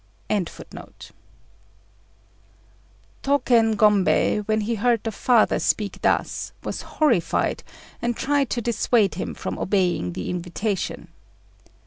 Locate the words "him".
9.13-9.35